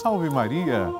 Salve 0.00 0.30
Maria! 0.30 0.90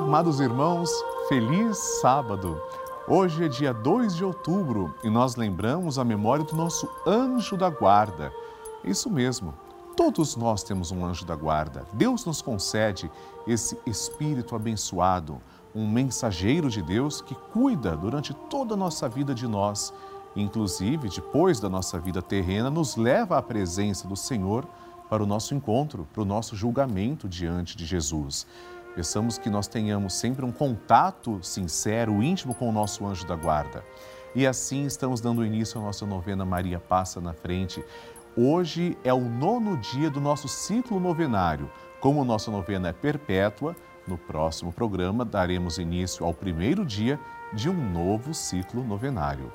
Amados 0.00 0.40
irmãos, 0.40 0.90
feliz 1.28 1.78
sábado! 2.00 2.60
Hoje 3.06 3.44
é 3.44 3.48
dia 3.48 3.72
2 3.72 4.16
de 4.16 4.24
outubro 4.24 4.92
e 5.04 5.08
nós 5.08 5.36
lembramos 5.36 5.96
a 5.96 6.04
memória 6.04 6.44
do 6.44 6.56
nosso 6.56 6.88
anjo 7.06 7.56
da 7.56 7.70
guarda. 7.70 8.32
Isso 8.82 9.08
mesmo, 9.08 9.54
todos 9.96 10.34
nós 10.34 10.64
temos 10.64 10.90
um 10.90 11.06
anjo 11.06 11.24
da 11.24 11.36
guarda. 11.36 11.86
Deus 11.92 12.24
nos 12.24 12.42
concede 12.42 13.08
esse 13.46 13.78
espírito 13.86 14.56
abençoado, 14.56 15.40
um 15.72 15.88
mensageiro 15.88 16.68
de 16.68 16.82
Deus 16.82 17.20
que 17.20 17.36
cuida 17.52 17.96
durante 17.96 18.34
toda 18.34 18.74
a 18.74 18.76
nossa 18.76 19.08
vida 19.08 19.36
de 19.36 19.46
nós. 19.46 19.94
Inclusive, 20.34 21.08
depois 21.08 21.60
da 21.60 21.68
nossa 21.68 21.96
vida 22.00 22.20
terrena, 22.20 22.68
nos 22.68 22.96
leva 22.96 23.38
à 23.38 23.42
presença 23.42 24.08
do 24.08 24.16
Senhor 24.16 24.66
para 25.08 25.22
o 25.22 25.26
nosso 25.26 25.54
encontro, 25.54 26.06
para 26.12 26.22
o 26.22 26.26
nosso 26.26 26.54
julgamento 26.56 27.28
diante 27.28 27.76
de 27.76 27.84
Jesus. 27.84 28.46
Peçamos 28.94 29.38
que 29.38 29.48
nós 29.48 29.68
tenhamos 29.68 30.14
sempre 30.14 30.44
um 30.44 30.52
contato 30.52 31.38
sincero, 31.42 32.22
íntimo 32.22 32.54
com 32.54 32.68
o 32.68 32.72
nosso 32.72 33.06
anjo 33.06 33.26
da 33.26 33.36
guarda. 33.36 33.84
E 34.34 34.46
assim 34.46 34.84
estamos 34.84 35.20
dando 35.20 35.44
início 35.44 35.80
à 35.80 35.84
nossa 35.84 36.04
novena 36.04 36.44
Maria 36.44 36.78
Passa 36.78 37.20
na 37.20 37.32
Frente. 37.32 37.84
Hoje 38.36 38.96
é 39.02 39.12
o 39.12 39.20
nono 39.20 39.76
dia 39.76 40.10
do 40.10 40.20
nosso 40.20 40.48
ciclo 40.48 41.00
novenário. 41.00 41.70
Como 42.00 42.24
nossa 42.24 42.50
novena 42.50 42.88
é 42.88 42.92
perpétua, 42.92 43.74
no 44.06 44.18
próximo 44.18 44.72
programa 44.72 45.24
daremos 45.24 45.78
início 45.78 46.24
ao 46.24 46.34
primeiro 46.34 46.84
dia 46.84 47.18
de 47.52 47.68
um 47.68 47.92
novo 47.92 48.34
ciclo 48.34 48.84
novenário. 48.84 49.50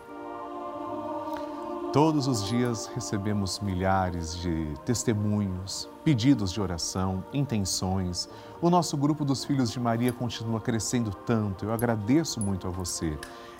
Todos 1.93 2.25
os 2.25 2.43
dias 2.47 2.87
recebemos 2.87 3.59
milhares 3.59 4.35
de 4.37 4.73
testemunhos, 4.83 5.87
pedidos 6.03 6.51
de 6.51 6.59
oração, 6.59 7.23
intenções. 7.31 8.27
O 8.59 8.67
nosso 8.67 8.97
grupo 8.97 9.23
dos 9.23 9.45
Filhos 9.45 9.69
de 9.69 9.79
Maria 9.79 10.11
continua 10.11 10.59
crescendo 10.59 11.11
tanto. 11.11 11.65
Eu 11.65 11.71
agradeço 11.71 12.41
muito 12.41 12.65
a 12.65 12.71
você. 12.71 13.15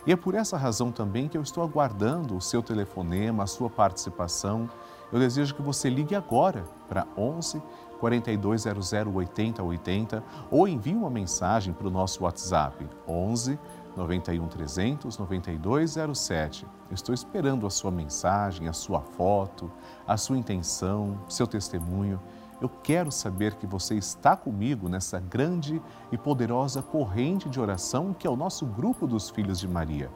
E 0.08 0.12
é 0.12 0.16
por 0.16 0.34
essa 0.34 0.58
razão 0.58 0.92
também 0.92 1.28
que 1.28 1.38
eu 1.38 1.44
estou 1.44 1.64
aguardando 1.64 2.36
o 2.36 2.42
seu 2.42 2.64
telefonema, 2.64 3.44
a 3.44 3.48
sua 3.48 3.70
participação. 3.70 4.68
Eu 5.12 5.20
desejo 5.20 5.54
que 5.54 5.62
você 5.62 5.88
ligue 5.88 6.16
agora 6.16 6.64
para 6.90 7.06
11 7.16 7.62
4200 8.00 8.92
8080 9.14 10.24
ou 10.50 10.68
envie 10.68 10.96
uma 10.96 11.10
mensagem 11.10 11.72
para 11.72 11.88
o 11.88 11.92
nosso 11.92 12.24
WhatsApp 12.24 12.84
11 13.08 13.60
91 13.96 14.48
300 14.48 15.18
9207. 15.18 16.66
Estou 16.92 17.14
esperando 17.14 17.68
a 17.68 17.70
sua 17.70 17.92
mensagem, 17.92 18.68
a 18.68 18.74
sua 18.74 19.02
foto, 19.02 19.72
a 20.08 20.18
sua 20.18 20.38
intenção, 20.38 21.20
seu 21.30 21.46
testemunho. 21.46 22.20
Eu 22.62 22.70
quero 22.70 23.12
saber 23.12 23.56
que 23.56 23.68
você 23.68 23.96
está 23.96 24.36
comigo 24.36 24.88
nessa 24.88 25.20
grande 25.20 25.82
e 26.12 26.18
poderosa 26.18 26.82
corrente 26.82 27.50
de 27.50 27.60
oração 27.60 28.14
que 28.14 28.26
é 28.26 28.30
o 28.30 28.36
nosso 28.36 28.66
grupo 28.66 29.06
dos 29.06 29.30
Filhos 29.30 29.60
de 29.60 29.68
Maria. 29.68 30.10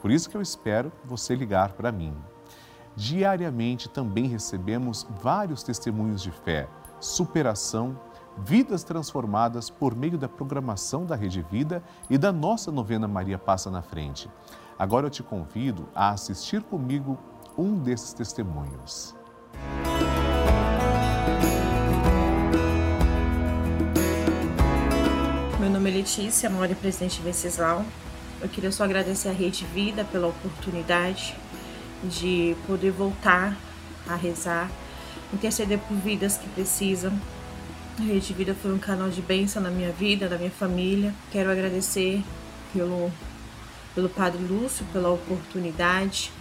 Por 0.00 0.10
isso 0.10 0.28
que 0.28 0.36
eu 0.36 0.42
espero 0.42 0.92
você 1.04 1.34
ligar 1.34 1.72
para 1.72 1.90
mim. 1.90 2.14
Diariamente 2.94 3.88
também 3.88 4.26
recebemos 4.26 5.06
vários 5.20 5.62
testemunhos 5.62 6.22
de 6.22 6.30
fé, 6.30 6.68
superação 7.00 7.98
vidas 8.38 8.82
transformadas 8.82 9.70
por 9.70 9.94
meio 9.94 10.18
da 10.18 10.28
programação 10.28 11.04
da 11.04 11.14
Rede 11.14 11.44
Vida 11.50 11.82
e 12.10 12.18
da 12.18 12.32
nossa 12.32 12.72
novena 12.72 13.06
Maria 13.06 13.38
Passa 13.38 13.70
na 13.70 13.82
Frente. 13.82 14.30
Agora 14.78 15.06
eu 15.06 15.10
te 15.10 15.22
convido 15.22 15.88
a 15.94 16.10
assistir 16.10 16.62
comigo 16.62 17.18
um 17.56 17.78
desses 17.78 18.12
testemunhos. 18.12 19.14
Meu 25.60 25.70
nome 25.70 25.90
é 25.90 25.94
Letícia, 25.94 26.50
moro 26.50 26.72
em 26.72 26.74
Presidente 26.74 27.22
Venceslau. 27.22 27.84
Eu 28.40 28.48
queria 28.48 28.70
só 28.70 28.84
agradecer 28.84 29.28
a 29.28 29.32
Rede 29.32 29.64
Vida 29.66 30.04
pela 30.04 30.26
oportunidade 30.26 31.34
de 32.02 32.54
poder 32.66 32.90
voltar 32.90 33.56
a 34.06 34.14
rezar, 34.14 34.70
interceder 35.32 35.78
por 35.78 35.96
vidas 35.96 36.36
que 36.36 36.48
precisam, 36.50 37.12
a 37.98 38.02
Rede 38.02 38.32
Vida 38.34 38.54
foi 38.54 38.72
um 38.72 38.78
canal 38.78 39.08
de 39.08 39.22
bênção 39.22 39.62
na 39.62 39.70
minha 39.70 39.92
vida, 39.92 40.28
na 40.28 40.36
minha 40.36 40.50
família. 40.50 41.14
Quero 41.30 41.50
agradecer 41.50 42.22
pelo, 42.72 43.10
pelo 43.94 44.08
Padre 44.08 44.42
Lúcio, 44.42 44.84
pela 44.92 45.10
oportunidade 45.10 46.32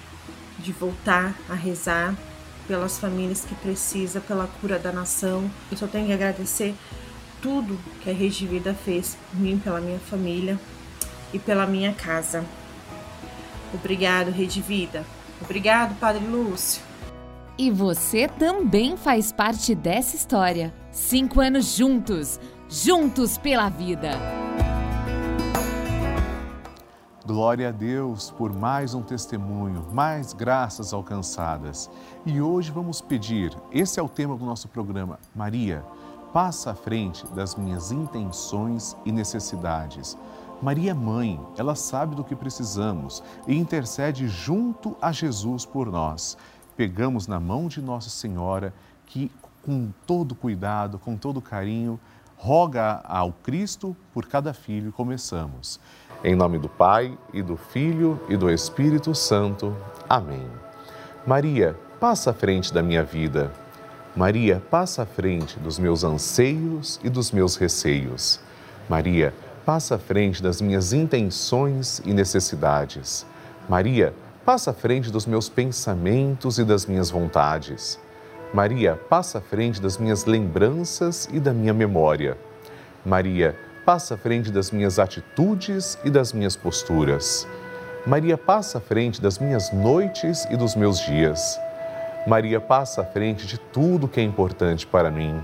de 0.57 0.71
voltar 0.71 1.35
a 1.47 1.53
rezar 1.53 2.15
pelas 2.67 2.97
famílias 2.97 3.45
que 3.45 3.53
precisam, 3.55 4.21
pela 4.21 4.47
cura 4.59 4.79
da 4.79 4.91
nação. 4.91 5.49
Eu 5.71 5.77
só 5.77 5.85
tenho 5.85 6.07
que 6.07 6.13
agradecer 6.13 6.73
tudo 7.41 7.77
que 8.01 8.09
a 8.09 8.13
Rede 8.13 8.47
Vida 8.47 8.73
fez 8.73 9.17
por 9.29 9.39
mim, 9.39 9.59
pela 9.59 9.79
minha 9.79 9.99
família 9.99 10.59
e 11.31 11.37
pela 11.37 11.67
minha 11.67 11.93
casa. 11.93 12.43
Obrigado, 13.73 14.31
Rede 14.31 14.61
Vida. 14.61 15.05
Obrigado, 15.41 15.99
Padre 15.99 16.25
Lúcio. 16.25 16.81
E 17.55 17.69
você 17.69 18.27
também 18.27 18.97
faz 18.97 19.31
parte 19.31 19.75
dessa 19.75 20.15
história. 20.15 20.73
Cinco 20.91 21.39
anos 21.39 21.75
juntos, 21.75 22.39
juntos 22.67 23.37
pela 23.37 23.69
vida. 23.69 24.09
Glória 27.23 27.69
a 27.69 27.71
Deus 27.71 28.31
por 28.31 28.51
mais 28.51 28.95
um 28.95 29.03
testemunho, 29.03 29.85
mais 29.93 30.33
graças 30.33 30.93
alcançadas. 30.93 31.91
E 32.25 32.41
hoje 32.41 32.71
vamos 32.71 33.01
pedir, 33.01 33.55
esse 33.71 33.99
é 33.99 34.03
o 34.03 34.09
tema 34.09 34.35
do 34.35 34.45
nosso 34.45 34.67
programa, 34.67 35.19
Maria, 35.35 35.85
passa 36.33 36.71
à 36.71 36.75
frente 36.75 37.25
das 37.27 37.55
minhas 37.55 37.91
intenções 37.91 38.97
e 39.05 39.11
necessidades. 39.11 40.17
Maria 40.59 40.91
é 40.91 40.93
mãe, 40.93 41.39
ela 41.55 41.75
sabe 41.75 42.15
do 42.15 42.23
que 42.23 42.35
precisamos 42.35 43.21
e 43.47 43.55
intercede 43.55 44.27
junto 44.27 44.97
a 44.99 45.11
Jesus 45.11 45.65
por 45.65 45.91
nós 45.91 46.35
pegamos 46.75 47.27
na 47.27 47.39
mão 47.39 47.67
de 47.67 47.81
Nossa 47.81 48.09
Senhora, 48.09 48.73
que 49.05 49.31
com 49.63 49.91
todo 50.05 50.35
cuidado, 50.35 50.99
com 50.99 51.15
todo 51.15 51.41
carinho, 51.41 51.99
roga 52.35 53.01
ao 53.05 53.31
Cristo 53.31 53.95
por 54.13 54.25
cada 54.25 54.53
filho. 54.53 54.91
Começamos. 54.91 55.79
Em 56.23 56.35
nome 56.35 56.57
do 56.57 56.67
Pai 56.67 57.17
e 57.33 57.41
do 57.41 57.55
Filho 57.55 58.19
e 58.27 58.35
do 58.35 58.49
Espírito 58.49 59.15
Santo. 59.15 59.75
Amém. 60.09 60.45
Maria, 61.25 61.77
passa 61.99 62.31
à 62.31 62.33
frente 62.33 62.73
da 62.73 62.83
minha 62.83 63.03
vida. 63.03 63.51
Maria, 64.15 64.61
passa 64.69 65.03
à 65.03 65.05
frente 65.05 65.57
dos 65.59 65.79
meus 65.79 66.03
anseios 66.03 66.99
e 67.03 67.09
dos 67.09 67.31
meus 67.31 67.55
receios. 67.55 68.39
Maria, 68.89 69.33
passa 69.65 69.95
à 69.95 69.97
frente 69.97 70.43
das 70.43 70.61
minhas 70.61 70.91
intenções 70.91 72.01
e 72.05 72.13
necessidades. 72.13 73.25
Maria, 73.69 74.13
passa 74.45 74.71
à 74.71 74.73
frente 74.73 75.09
dos 75.09 75.25
meus 75.25 75.47
pensamentos 75.47 76.59
e 76.59 76.65
das 76.65 76.85
minhas 76.85 77.09
vontades. 77.09 77.99
Maria, 78.53 78.99
passa 79.09 79.37
à 79.37 79.41
frente 79.41 79.81
das 79.81 79.97
minhas 79.97 80.25
lembranças 80.25 81.27
e 81.31 81.39
da 81.39 81.53
minha 81.53 81.73
memória. 81.73 82.37
Maria, 83.05 83.55
passa 83.85 84.15
à 84.15 84.17
frente 84.17 84.51
das 84.51 84.69
minhas 84.69 84.99
atitudes 84.99 85.97
e 86.03 86.09
das 86.09 86.33
minhas 86.33 86.55
posturas. 86.55 87.47
Maria, 88.05 88.37
passa 88.37 88.79
à 88.79 88.81
frente 88.81 89.21
das 89.21 89.39
minhas 89.39 89.71
noites 89.71 90.45
e 90.51 90.57
dos 90.57 90.75
meus 90.75 90.99
dias. 90.99 91.57
Maria, 92.27 92.59
passa 92.59 93.01
à 93.01 93.05
frente 93.05 93.47
de 93.47 93.57
tudo 93.57 94.07
que 94.09 94.19
é 94.19 94.23
importante 94.23 94.85
para 94.85 95.09
mim. 95.09 95.41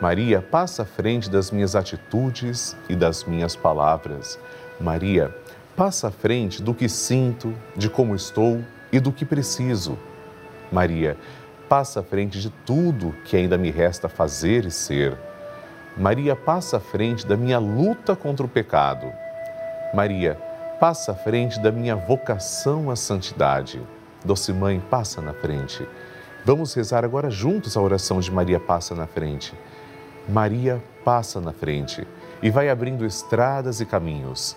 Maria, 0.00 0.40
passa 0.40 0.82
à 0.82 0.86
frente 0.86 1.28
das 1.28 1.50
minhas 1.50 1.74
atitudes 1.74 2.76
e 2.88 2.94
das 2.94 3.24
minhas 3.24 3.54
palavras. 3.56 4.38
Maria, 4.80 5.34
Passa 5.76 6.08
à 6.08 6.10
frente 6.10 6.62
do 6.62 6.74
que 6.74 6.86
sinto, 6.86 7.54
de 7.74 7.88
como 7.88 8.14
estou 8.14 8.62
e 8.92 9.00
do 9.00 9.10
que 9.10 9.24
preciso. 9.24 9.98
Maria, 10.70 11.16
passa 11.66 12.00
à 12.00 12.02
frente 12.02 12.38
de 12.38 12.50
tudo 12.50 13.14
que 13.24 13.36
ainda 13.36 13.56
me 13.56 13.70
resta 13.70 14.06
fazer 14.06 14.66
e 14.66 14.70
ser. 14.70 15.16
Maria, 15.96 16.36
passa 16.36 16.76
à 16.76 16.80
frente 16.80 17.26
da 17.26 17.38
minha 17.38 17.58
luta 17.58 18.14
contra 18.14 18.44
o 18.44 18.48
pecado. 18.48 19.10
Maria, 19.94 20.38
passa 20.78 21.12
à 21.12 21.14
frente 21.14 21.58
da 21.58 21.72
minha 21.72 21.96
vocação 21.96 22.90
à 22.90 22.96
santidade. 22.96 23.80
Doce 24.22 24.52
Mãe, 24.52 24.78
passa 24.90 25.22
na 25.22 25.32
frente. 25.32 25.86
Vamos 26.44 26.74
rezar 26.74 27.02
agora 27.02 27.30
juntos 27.30 27.78
a 27.78 27.80
oração 27.80 28.20
de 28.20 28.30
Maria 28.30 28.60
passa 28.60 28.94
na 28.94 29.06
frente. 29.06 29.54
Maria 30.28 30.82
passa 31.02 31.40
na 31.40 31.52
frente 31.52 32.06
e 32.42 32.50
vai 32.50 32.68
abrindo 32.68 33.06
estradas 33.06 33.80
e 33.80 33.86
caminhos 33.86 34.56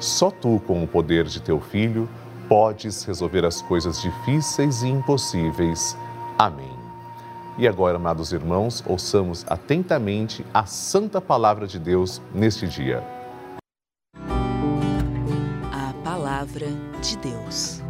Só 0.00 0.30
tu, 0.30 0.60
com 0.66 0.84
o 0.84 0.86
poder 0.86 1.24
de 1.24 1.42
teu 1.42 1.60
filho, 1.60 2.08
podes 2.48 3.02
resolver 3.02 3.44
as 3.44 3.60
coisas 3.60 4.00
difíceis 4.00 4.82
e 4.82 4.88
impossíveis. 4.88 5.96
Amém. 6.38 6.70
E 7.58 7.66
agora, 7.66 7.96
amados 7.96 8.32
irmãos, 8.32 8.84
ouçamos 8.86 9.44
atentamente 9.48 10.46
a 10.54 10.64
santa 10.64 11.20
palavra 11.20 11.66
de 11.66 11.80
Deus 11.80 12.22
neste 12.32 12.68
dia. 12.68 13.02
A 15.72 15.92
palavra 16.04 16.68
de 17.02 17.16
Deus. 17.18 17.82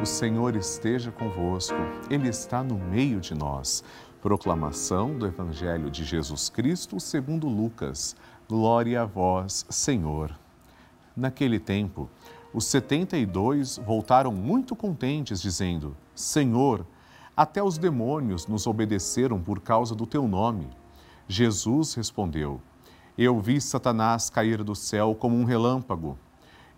O 0.00 0.06
Senhor 0.06 0.54
esteja 0.54 1.10
convosco, 1.10 1.76
Ele 2.08 2.28
está 2.28 2.62
no 2.62 2.76
meio 2.76 3.20
de 3.20 3.34
nós. 3.34 3.82
Proclamação 4.20 5.18
do 5.18 5.26
Evangelho 5.26 5.90
de 5.90 6.04
Jesus 6.04 6.48
Cristo 6.48 7.00
segundo 7.00 7.48
Lucas. 7.48 8.14
Glória 8.52 9.00
a 9.00 9.06
vós, 9.06 9.64
Senhor. 9.70 10.38
Naquele 11.16 11.58
tempo, 11.58 12.10
os 12.52 12.66
setenta 12.66 13.16
e 13.16 13.24
dois 13.24 13.78
voltaram 13.78 14.30
muito 14.30 14.76
contentes, 14.76 15.40
dizendo: 15.40 15.96
Senhor, 16.14 16.84
até 17.34 17.62
os 17.62 17.78
demônios 17.78 18.46
nos 18.46 18.66
obedeceram 18.66 19.40
por 19.40 19.58
causa 19.60 19.94
do 19.94 20.04
teu 20.04 20.28
nome. 20.28 20.68
Jesus 21.26 21.94
respondeu: 21.94 22.60
Eu 23.16 23.40
vi 23.40 23.58
Satanás 23.58 24.28
cair 24.28 24.62
do 24.62 24.74
céu 24.74 25.16
como 25.18 25.34
um 25.34 25.44
relâmpago. 25.44 26.18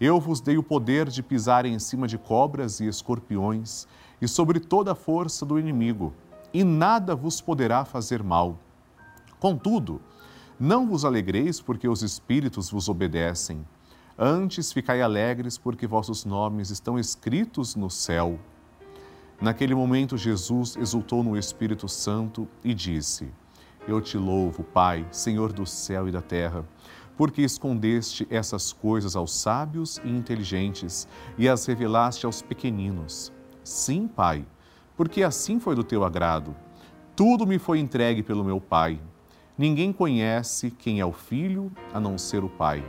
Eu 0.00 0.20
vos 0.20 0.40
dei 0.40 0.56
o 0.56 0.62
poder 0.62 1.08
de 1.08 1.24
pisar 1.24 1.66
em 1.66 1.80
cima 1.80 2.06
de 2.06 2.16
cobras 2.16 2.78
e 2.78 2.86
escorpiões 2.86 3.88
e 4.22 4.28
sobre 4.28 4.60
toda 4.60 4.92
a 4.92 4.94
força 4.94 5.44
do 5.44 5.58
inimigo, 5.58 6.14
e 6.52 6.62
nada 6.62 7.16
vos 7.16 7.40
poderá 7.40 7.84
fazer 7.84 8.22
mal. 8.22 8.60
Contudo, 9.40 10.00
não 10.64 10.86
vos 10.86 11.04
alegreis 11.04 11.60
porque 11.60 11.86
os 11.86 12.02
espíritos 12.02 12.70
vos 12.70 12.88
obedecem. 12.88 13.64
Antes 14.18 14.72
ficai 14.72 15.02
alegres 15.02 15.58
porque 15.58 15.86
vossos 15.86 16.24
nomes 16.24 16.70
estão 16.70 16.98
escritos 16.98 17.76
no 17.76 17.90
céu. 17.90 18.38
Naquele 19.38 19.74
momento, 19.74 20.16
Jesus 20.16 20.74
exultou 20.76 21.22
no 21.22 21.36
Espírito 21.36 21.86
Santo 21.86 22.48
e 22.64 22.72
disse: 22.72 23.28
Eu 23.86 24.00
te 24.00 24.16
louvo, 24.16 24.64
Pai, 24.64 25.06
Senhor 25.10 25.52
do 25.52 25.66
céu 25.66 26.08
e 26.08 26.10
da 26.10 26.22
terra, 26.22 26.64
porque 27.14 27.42
escondeste 27.42 28.26
essas 28.30 28.72
coisas 28.72 29.14
aos 29.14 29.34
sábios 29.34 30.00
e 30.02 30.08
inteligentes 30.08 31.06
e 31.36 31.46
as 31.46 31.66
revelaste 31.66 32.24
aos 32.24 32.40
pequeninos. 32.40 33.30
Sim, 33.62 34.08
Pai, 34.08 34.46
porque 34.96 35.22
assim 35.22 35.60
foi 35.60 35.74
do 35.74 35.84
teu 35.84 36.04
agrado. 36.04 36.56
Tudo 37.14 37.46
me 37.46 37.58
foi 37.58 37.80
entregue 37.80 38.22
pelo 38.22 38.42
meu 38.42 38.58
Pai. 38.62 38.98
Ninguém 39.56 39.92
conhece 39.92 40.68
quem 40.68 40.98
é 40.98 41.06
o 41.06 41.12
filho 41.12 41.70
a 41.92 42.00
não 42.00 42.18
ser 42.18 42.42
o 42.42 42.48
Pai. 42.48 42.84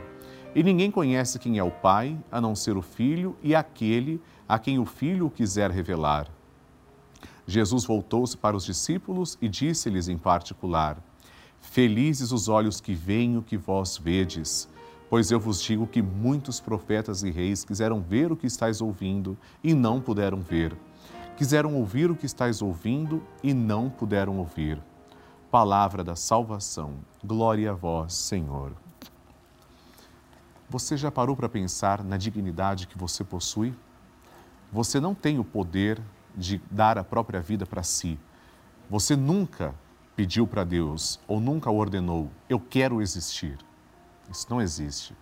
E 0.52 0.64
ninguém 0.64 0.90
conhece 0.90 1.38
quem 1.38 1.58
é 1.58 1.62
o 1.62 1.70
Pai 1.70 2.18
a 2.28 2.40
não 2.40 2.56
ser 2.56 2.76
o 2.76 2.82
Filho 2.82 3.36
e 3.40 3.54
aquele 3.54 4.20
a 4.48 4.58
quem 4.58 4.76
o 4.76 4.84
Filho 4.84 5.30
quiser 5.30 5.70
revelar. 5.70 6.28
Jesus 7.46 7.84
voltou-se 7.84 8.36
para 8.36 8.56
os 8.56 8.64
discípulos 8.64 9.38
e 9.40 9.48
disse-lhes 9.48 10.08
em 10.08 10.18
particular: 10.18 11.00
Felizes 11.60 12.32
os 12.32 12.48
olhos 12.48 12.80
que 12.80 12.94
veem 12.94 13.36
o 13.36 13.42
que 13.42 13.56
vós 13.56 13.96
vedes, 13.96 14.68
pois 15.08 15.30
eu 15.30 15.38
vos 15.38 15.62
digo 15.62 15.86
que 15.86 16.02
muitos 16.02 16.58
profetas 16.58 17.22
e 17.22 17.30
reis 17.30 17.64
quiseram 17.64 18.00
ver 18.00 18.32
o 18.32 18.36
que 18.36 18.48
estáis 18.48 18.80
ouvindo 18.80 19.38
e 19.62 19.72
não 19.72 20.00
puderam 20.00 20.40
ver. 20.40 20.76
Quiseram 21.36 21.76
ouvir 21.76 22.10
o 22.10 22.16
que 22.16 22.26
estáis 22.26 22.60
ouvindo 22.60 23.22
e 23.40 23.54
não 23.54 23.88
puderam 23.88 24.38
ouvir 24.38 24.82
palavra 25.50 26.02
da 26.02 26.16
salvação. 26.16 26.98
Glória 27.24 27.70
a 27.70 27.74
vós, 27.74 28.14
Senhor. 28.14 28.72
Você 30.68 30.96
já 30.96 31.10
parou 31.10 31.36
para 31.36 31.48
pensar 31.48 32.02
na 32.02 32.16
dignidade 32.16 32.86
que 32.86 32.98
você 32.98 33.22
possui? 33.22 33.74
Você 34.72 34.98
não 34.98 35.14
tem 35.14 35.38
o 35.38 35.44
poder 35.44 36.02
de 36.36 36.60
dar 36.70 36.98
a 36.98 37.04
própria 37.04 37.40
vida 37.40 37.64
para 37.64 37.82
si. 37.82 38.18
Você 38.90 39.14
nunca 39.14 39.74
pediu 40.16 40.46
para 40.46 40.64
Deus 40.64 41.20
ou 41.28 41.40
nunca 41.40 41.70
ordenou: 41.70 42.30
Eu 42.48 42.58
quero 42.58 43.00
existir. 43.00 43.56
Isso 44.30 44.46
não 44.50 44.60
existe. 44.60 45.16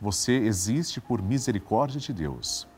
Você 0.00 0.32
existe 0.32 1.00
por 1.00 1.20
misericórdia 1.20 2.00
de 2.00 2.12
Deus. 2.12 2.68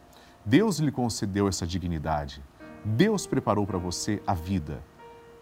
Deus 0.44 0.79
lhe 0.79 0.91
concedeu 0.91 1.47
essa 1.47 1.67
dignidade. 1.67 2.43
Deus 2.83 3.26
preparou 3.26 3.67
para 3.67 3.76
você 3.76 4.23
a 4.26 4.33
vida. 4.33 4.83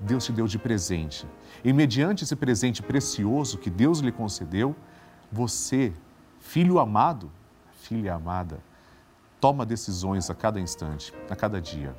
Deus 0.01 0.25
te 0.25 0.33
deu 0.33 0.47
de 0.47 0.59
presente. 0.59 1.27
E 1.65 1.73
mediante 1.73 2.25
esse 2.25 2.37
presente 2.37 2.83
precioso 2.83 3.59
que 3.59 3.71
Deus 3.71 3.99
lhe 3.99 4.13
concedeu, 4.13 4.75
você, 5.31 5.93
filho 6.39 6.79
amado, 6.79 7.31
filha 7.81 8.15
amada, 8.15 8.61
toma 9.41 9.67
decisões 9.67 10.31
a 10.31 10.35
cada 10.35 10.61
instante, 10.61 11.13
a 11.29 11.37
cada 11.37 11.61
dia. 11.61 11.97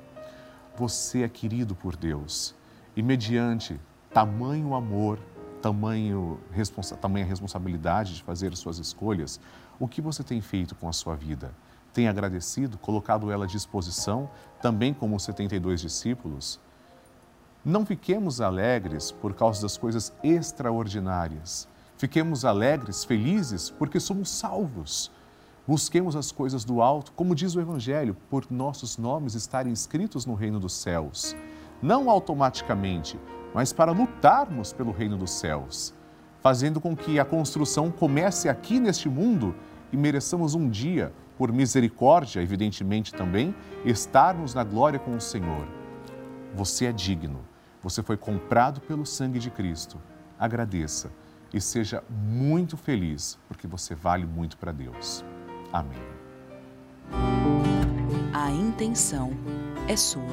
Você 0.77 1.23
é 1.23 1.29
querido 1.29 1.75
por 1.75 1.95
Deus 1.95 2.55
e 2.95 3.01
mediante 3.01 3.79
tamanho 4.13 4.73
amor, 4.73 5.19
tamanho 5.61 6.39
responsa 6.51 6.95
tamanha 6.95 7.25
responsabilidade 7.25 8.15
de 8.15 8.23
fazer 8.23 8.55
suas 8.55 8.79
escolhas, 8.79 9.39
o 9.79 9.87
que 9.87 10.01
você 10.01 10.23
tem 10.23 10.41
feito 10.41 10.75
com 10.75 10.87
a 10.87 10.93
sua 10.93 11.15
vida? 11.15 11.53
Tem 11.93 12.07
agradecido, 12.07 12.77
colocado 12.77 13.31
ela 13.31 13.45
à 13.45 13.47
disposição, 13.47 14.29
também 14.61 14.93
como 14.93 15.15
os 15.15 15.23
72 15.23 15.81
discípulos? 15.81 16.59
Não 17.63 17.85
fiquemos 17.85 18.39
alegres 18.39 19.11
por 19.11 19.33
causa 19.33 19.61
das 19.61 19.77
coisas 19.77 20.13
extraordinárias. 20.23 21.67
Fiquemos 21.97 22.45
alegres, 22.45 23.03
felizes, 23.03 23.69
porque 23.69 23.99
somos 23.99 24.29
salvos. 24.29 25.11
Busquemos 25.67 26.15
as 26.15 26.31
coisas 26.31 26.63
do 26.63 26.81
alto, 26.81 27.11
como 27.11 27.35
diz 27.35 27.55
o 27.55 27.59
Evangelho, 27.59 28.15
por 28.29 28.49
nossos 28.49 28.97
nomes 28.97 29.35
estarem 29.35 29.73
escritos 29.73 30.25
no 30.25 30.35
reino 30.35 30.57
dos 30.57 30.71
céus. 30.71 31.35
Não 31.81 32.09
automaticamente, 32.09 33.19
mas 33.53 33.73
para 33.73 33.91
lutarmos 33.91 34.71
pelo 34.71 34.93
reino 34.93 35.17
dos 35.17 35.31
céus, 35.31 35.93
fazendo 36.39 36.79
com 36.79 36.95
que 36.95 37.19
a 37.19 37.25
construção 37.25 37.91
comece 37.91 38.47
aqui 38.47 38.79
neste 38.79 39.09
mundo 39.09 39.53
e 39.91 39.97
mereçamos 39.97 40.55
um 40.55 40.69
dia, 40.69 41.11
por 41.37 41.51
misericórdia, 41.51 42.41
evidentemente 42.41 43.13
também, 43.13 43.53
estarmos 43.83 44.53
na 44.53 44.63
glória 44.63 44.97
com 44.97 45.13
o 45.13 45.21
Senhor. 45.21 45.67
Você 46.55 46.85
é 46.85 46.93
digno 46.93 47.48
você 47.81 48.03
foi 48.03 48.17
comprado 48.17 48.81
pelo 48.81 49.05
sangue 49.05 49.39
de 49.39 49.49
Cristo. 49.49 49.97
Agradeça 50.37 51.09
e 51.53 51.59
seja 51.59 52.01
muito 52.09 52.77
feliz, 52.77 53.37
porque 53.47 53.67
você 53.67 53.95
vale 53.95 54.25
muito 54.25 54.57
para 54.57 54.71
Deus. 54.71 55.25
Amém. 55.71 56.01
A 58.33 58.49
intenção 58.51 59.31
é 59.87 59.95
sua. 59.95 60.23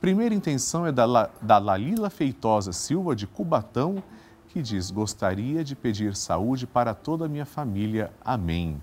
Primeira 0.00 0.34
intenção 0.34 0.86
é 0.86 0.92
da, 0.92 1.04
La, 1.04 1.30
da 1.40 1.58
Lalila 1.58 2.10
Feitosa 2.10 2.72
Silva, 2.72 3.14
de 3.14 3.26
Cubatão, 3.26 4.02
que 4.48 4.60
diz: 4.60 4.90
Gostaria 4.90 5.64
de 5.64 5.74
pedir 5.74 6.14
saúde 6.16 6.66
para 6.66 6.94
toda 6.94 7.26
a 7.26 7.28
minha 7.28 7.46
família. 7.46 8.12
Amém. 8.24 8.82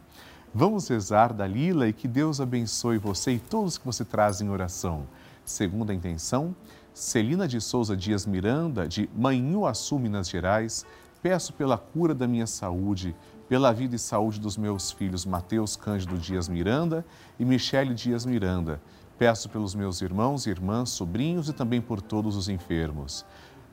Vamos 0.53 0.88
rezar, 0.88 1.34
Dalila, 1.34 1.88
e 1.88 1.93
que 1.93 2.07
Deus 2.07 2.41
abençoe 2.41 2.98
você 2.98 3.34
e 3.34 3.39
todos 3.39 3.77
que 3.77 3.86
você 3.86 4.03
traz 4.03 4.41
em 4.41 4.50
oração. 4.50 5.05
Segunda 5.46 5.93
intenção, 5.93 6.55
Celina 6.93 7.48
de 7.48 7.62
Souza 7.62 7.96
Dias 7.96 8.25
Miranda, 8.25 8.88
de 8.88 9.10
Manhuaçu, 9.15 10.00
Minas 10.00 10.29
Gerais, 10.29 10.86
Peço 11.21 11.53
pela 11.53 11.77
cura 11.77 12.13
da 12.13 12.27
minha 12.27 12.47
saúde, 12.47 13.15
pela 13.50 13.71
vida 13.71 13.95
e 13.95 14.00
saúde 14.00 14.39
dos 14.39 14.57
meus 14.57 14.91
filhos 14.91 15.25
Mateus 15.25 15.75
Cândido 15.75 16.17
Dias 16.17 16.47
Miranda 16.47 17.05
e 17.39 17.45
Michele 17.45 17.93
Dias 17.93 18.25
Miranda, 18.25 18.81
Peço 19.17 19.50
pelos 19.50 19.74
meus 19.74 20.00
irmãos 20.01 20.45
e 20.45 20.51
irmãs, 20.51 20.89
sobrinhos 20.91 21.50
e 21.50 21.53
também 21.53 21.81
por 21.81 22.01
todos 22.01 22.36
os 22.36 22.47
enfermos. 22.47 23.25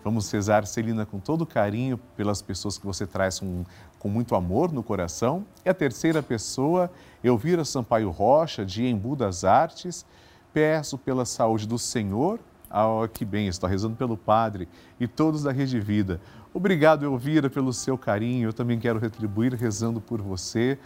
Vamos 0.02 0.30
rezar, 0.30 0.66
Celina, 0.66 1.04
com 1.04 1.18
todo 1.18 1.44
carinho 1.44 1.98
pelas 2.16 2.40
pessoas 2.40 2.78
que 2.78 2.86
você 2.86 3.06
traz 3.06 3.40
com, 3.40 3.64
com 3.98 4.08
muito 4.08 4.34
amor 4.34 4.72
no 4.72 4.82
coração. 4.82 5.44
E 5.62 5.68
a 5.68 5.74
terceira 5.74 6.22
pessoa, 6.22 6.90
Elvira 7.22 7.62
Sampaio 7.62 8.10
Rocha, 8.10 8.64
de 8.64 8.86
Embu 8.86 9.14
das 9.14 9.44
Artes. 9.44 10.06
Peço 10.50 10.96
pela 10.96 11.26
saúde 11.26 11.68
do 11.68 11.78
Senhor. 11.78 12.40
Ah, 12.70 13.06
que 13.12 13.24
bem, 13.24 13.46
estou 13.46 13.68
rezando 13.68 13.96
pelo 13.96 14.16
Padre 14.16 14.66
e 14.98 15.06
todos 15.06 15.42
da 15.42 15.52
Rede 15.52 15.78
Vida. 15.78 16.20
Obrigado, 16.54 17.04
Elvira, 17.04 17.50
pelo 17.50 17.72
seu 17.72 17.98
carinho. 17.98 18.48
Eu 18.48 18.52
também 18.52 18.78
quero 18.78 19.00
retribuir 19.00 19.52
rezando 19.54 20.00
por 20.00 20.22
você, 20.22 20.78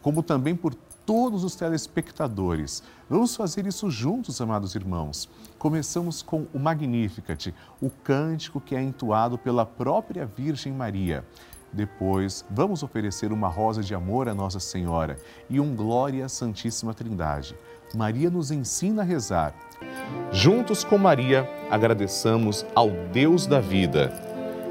como 0.00 0.22
também 0.22 0.56
por 0.56 0.74
todos 1.04 1.44
os 1.44 1.54
telespectadores. 1.54 2.82
Vamos 3.08 3.36
fazer 3.36 3.66
isso 3.66 3.90
juntos, 3.90 4.40
amados 4.40 4.74
irmãos. 4.74 5.28
Começamos 5.58 6.22
com 6.22 6.46
o 6.54 6.58
Magnificat, 6.58 7.54
o 7.82 7.90
cântico 7.90 8.62
que 8.62 8.74
é 8.74 8.82
entoado 8.82 9.36
pela 9.36 9.66
própria 9.66 10.24
Virgem 10.24 10.72
Maria. 10.72 11.22
Depois, 11.70 12.42
vamos 12.50 12.82
oferecer 12.82 13.30
uma 13.30 13.48
rosa 13.48 13.82
de 13.82 13.94
amor 13.94 14.26
à 14.26 14.34
Nossa 14.34 14.58
Senhora 14.58 15.18
e 15.50 15.60
um 15.60 15.76
glória 15.76 16.24
à 16.24 16.28
Santíssima 16.30 16.94
Trindade. 16.94 17.54
Maria 17.94 18.30
nos 18.30 18.50
ensina 18.50 19.02
a 19.02 19.04
rezar. 19.04 19.54
Juntos 20.32 20.82
com 20.82 20.96
Maria, 20.96 21.46
agradeçamos 21.70 22.64
ao 22.74 22.90
Deus 23.12 23.46
da 23.46 23.60
vida. 23.60 24.29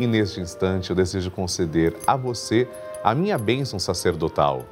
E 0.00 0.06
neste 0.06 0.40
instante 0.40 0.88
eu 0.88 0.96
desejo 0.96 1.30
conceder 1.30 1.94
a 2.06 2.16
você 2.16 2.66
a 3.04 3.14
minha 3.14 3.36
bênção 3.36 3.78
sacerdotal 3.78 4.64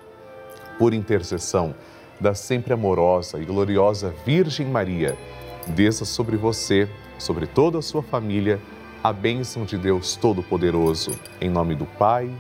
por 0.79 0.95
intercessão 0.95 1.75
da 2.19 2.35
sempre 2.35 2.73
amorosa 2.73 3.39
e 3.39 3.45
gloriosa 3.45 4.15
Virgem 4.25 4.67
Maria, 4.67 5.19
desça 5.67 6.07
sobre 6.07 6.39
você, 6.39 6.89
sobre 7.19 7.47
toda 7.47 7.79
a 7.79 7.83
sua 7.83 8.03
família, 8.03 8.59
a 9.05 9.13
bênção 9.13 9.67
de 9.67 9.77
Deus 9.77 10.17
Todo-Poderoso, 10.17 11.11
em 11.43 11.51
nome 11.51 11.75
do 11.75 11.85
Pai 11.85 12.31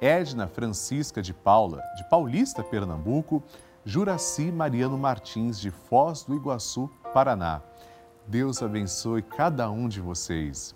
Edna 0.00 0.48
Francisca 0.48 1.22
de 1.22 1.32
Paula, 1.32 1.80
de 1.96 2.02
Paulista, 2.10 2.64
Pernambuco, 2.64 3.40
Juraci 3.84 4.50
Mariano 4.50 4.98
Martins, 4.98 5.60
de 5.60 5.70
Foz 5.70 6.24
do 6.24 6.34
Iguaçu, 6.34 6.90
Paraná. 7.12 7.62
Deus 8.26 8.60
abençoe 8.60 9.22
cada 9.22 9.70
um 9.70 9.86
de 9.86 10.00
vocês. 10.00 10.74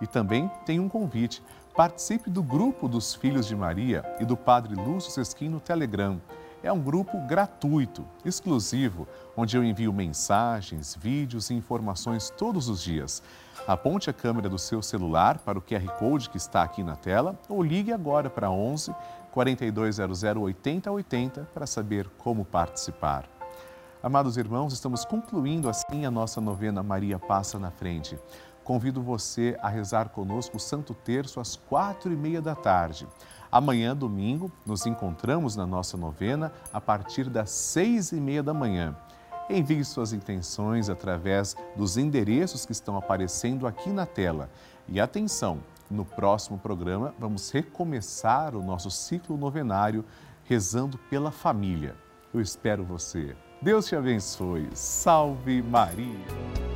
E 0.00 0.06
também 0.06 0.50
tem 0.64 0.80
um 0.80 0.88
convite. 0.88 1.44
Participe 1.76 2.28
do 2.28 2.42
grupo 2.42 2.88
dos 2.88 3.14
Filhos 3.14 3.46
de 3.46 3.54
Maria 3.54 4.04
e 4.18 4.24
do 4.24 4.36
Padre 4.36 4.74
Lúcio 4.74 5.12
Sesquim 5.12 5.48
no 5.48 5.60
Telegram 5.60 6.20
é 6.62 6.72
um 6.72 6.80
grupo 6.80 7.18
gratuito, 7.26 8.04
exclusivo, 8.24 9.06
onde 9.36 9.56
eu 9.56 9.64
envio 9.64 9.92
mensagens, 9.92 10.96
vídeos 11.00 11.50
e 11.50 11.54
informações 11.54 12.30
todos 12.30 12.68
os 12.68 12.82
dias. 12.82 13.22
Aponte 13.66 14.08
a 14.08 14.12
câmera 14.12 14.48
do 14.48 14.58
seu 14.58 14.80
celular 14.80 15.38
para 15.38 15.58
o 15.58 15.62
QR 15.62 15.86
Code 15.98 16.30
que 16.30 16.36
está 16.36 16.62
aqui 16.62 16.82
na 16.82 16.96
tela 16.96 17.38
ou 17.48 17.62
ligue 17.62 17.92
agora 17.92 18.30
para 18.30 18.50
11 18.50 18.94
4200 19.32 20.22
8080 20.22 21.48
para 21.52 21.66
saber 21.66 22.08
como 22.16 22.44
participar. 22.44 23.28
Amados 24.02 24.36
irmãos, 24.36 24.72
estamos 24.72 25.04
concluindo 25.04 25.68
assim 25.68 26.06
a 26.06 26.10
nossa 26.10 26.40
novena 26.40 26.82
Maria 26.82 27.18
Passa 27.18 27.58
na 27.58 27.70
Frente. 27.70 28.18
convido 28.62 29.02
você 29.02 29.56
a 29.60 29.68
rezar 29.68 30.08
conosco 30.08 30.56
o 30.56 30.60
Santo 30.60 30.94
Terço 30.94 31.38
às 31.40 31.56
quatro 31.56 32.12
e 32.12 32.16
meia 32.16 32.40
da 32.40 32.54
tarde. 32.54 33.06
Amanhã, 33.56 33.96
domingo, 33.96 34.52
nos 34.66 34.84
encontramos 34.84 35.56
na 35.56 35.66
nossa 35.66 35.96
novena 35.96 36.52
a 36.74 36.78
partir 36.78 37.30
das 37.30 37.48
seis 37.48 38.12
e 38.12 38.16
meia 38.16 38.42
da 38.42 38.52
manhã. 38.52 38.94
Envie 39.48 39.82
suas 39.82 40.12
intenções 40.12 40.90
através 40.90 41.56
dos 41.74 41.96
endereços 41.96 42.66
que 42.66 42.72
estão 42.72 42.98
aparecendo 42.98 43.66
aqui 43.66 43.88
na 43.88 44.04
tela. 44.04 44.50
E 44.86 45.00
atenção, 45.00 45.60
no 45.90 46.04
próximo 46.04 46.58
programa 46.58 47.14
vamos 47.18 47.50
recomeçar 47.50 48.54
o 48.54 48.62
nosso 48.62 48.90
ciclo 48.90 49.38
novenário 49.38 50.04
rezando 50.44 50.98
pela 51.08 51.30
família. 51.30 51.94
Eu 52.34 52.42
espero 52.42 52.84
você. 52.84 53.34
Deus 53.62 53.86
te 53.86 53.96
abençoe. 53.96 54.68
Salve 54.74 55.62
Maria! 55.62 56.75